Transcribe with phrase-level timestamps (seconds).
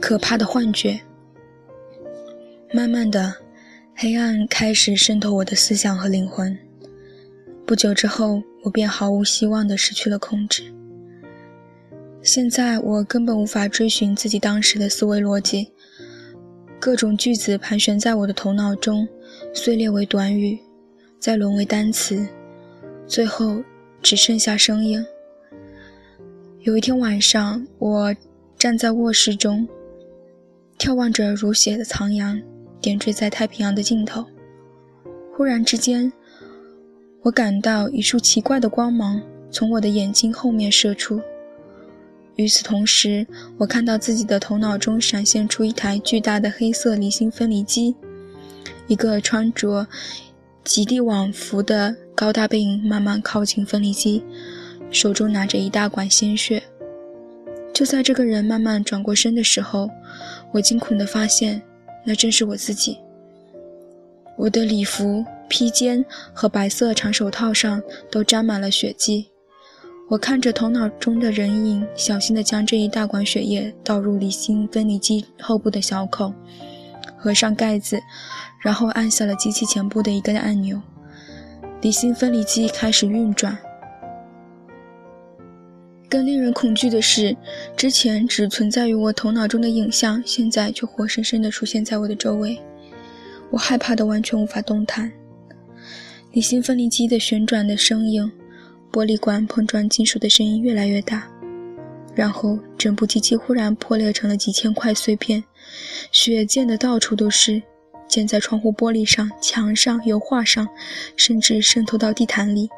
[0.00, 0.98] 可怕的幻觉。
[2.72, 3.34] 慢慢的，
[3.94, 6.58] 黑暗开始渗透我的思想和灵魂。
[7.66, 10.72] 不久之后，我便毫无希望的失去了控制。
[12.22, 15.72] 现在我根本无法追寻自己当时的思维逻辑，
[16.80, 19.06] 各种句子盘旋在我的头脑中，
[19.52, 20.58] 碎裂为短语，
[21.18, 22.26] 再沦为单词，
[23.08, 23.64] 最后
[24.02, 25.04] 只剩下声音。
[26.60, 28.14] 有一天晚上，我
[28.58, 29.66] 站在卧室中，
[30.78, 32.40] 眺望着如血的残阳
[32.82, 34.26] 点缀在太平洋的尽头，
[35.34, 36.12] 忽然之间，
[37.22, 41.18] 我感到一束奇怪的光芒从我的眼睛后面射出。
[42.36, 47.96] 与此同时，我看到自己的头脑中闪现出一台巨大的黑色离心分离机，
[48.86, 49.88] 一个穿着
[50.68, 54.22] 极地往服的高大背影慢慢靠近分离机，
[54.90, 56.62] 手中拿着一大管鲜血。
[57.72, 59.88] 就在这个人慢慢转过身的时候，
[60.52, 61.62] 我惊恐地发现，
[62.04, 62.98] 那正是我自己。
[64.36, 69.30] 我的礼服、披肩和白色长手套上都沾满了血迹。
[70.10, 76.34] 我看着头脑中的人影，小心地将这一大管血液倒入离心分离机后部的小口，
[77.18, 78.00] 合上盖子，
[78.60, 80.80] 然后按下了机器前部的一个按钮，
[81.82, 83.58] 离心分离机开始运转。
[86.08, 87.36] 更令人恐惧的是，
[87.76, 92.58] 之前只存在于我头脑中的影像，现在却活生生地出现在我的周围。
[93.50, 95.12] 我害怕的完全无法动弹。
[96.32, 98.30] 离心分离机的旋转的声音。
[98.90, 101.28] 玻璃管碰撞金属的声音越来越大，
[102.18, 105.44] 然后整部机器忽然破裂成了几千块碎片，
[106.10, 107.62] 血溅得到处都是，
[108.08, 110.68] 溅在窗户玻璃上、墙上、油画上，
[111.14, 112.68] 甚至渗透到地毯里。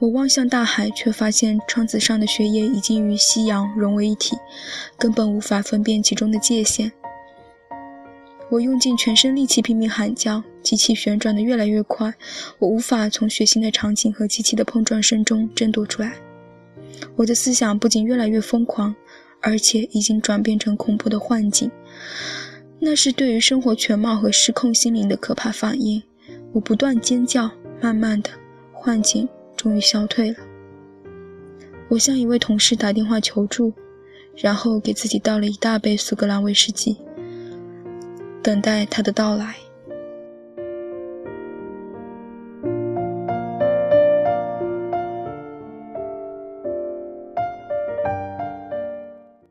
[0.00, 4.36] 我望向大海，却发现窗子上的血液已经与夕阳融为一体，
[4.98, 6.90] 根本无法分辨其中的界限。
[8.50, 12.12] 我用尽全身力气拼命喊叫，机器旋转得越来越快，
[12.58, 16.14] 我无法从血腥的场景和机器的碰撞声中挣脱出来。
[17.16, 18.94] 我的思想不仅越来越疯狂，
[19.40, 21.70] 而且已经转变成恐怖的幻境。
[22.78, 26.02] 那是对于生活全貌和失控心灵的可怕反应。
[26.52, 27.50] 我不断尖叫，
[27.80, 28.30] 慢慢的，
[28.72, 30.36] 幻境终于消退了。
[31.88, 33.72] 我向一位同事打电话求助，
[34.36, 36.96] 然后给自己倒了一大杯苏格兰威士忌。
[38.42, 39.56] 等待他的到来。